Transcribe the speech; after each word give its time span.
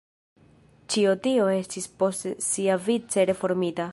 Ĉio 0.93 1.11
tio 1.27 1.45
estis 1.57 1.87
poste 2.01 2.33
siavice 2.49 3.29
reformita. 3.33 3.87